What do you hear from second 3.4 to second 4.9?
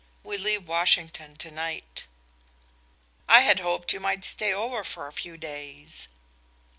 had hoped you might stay over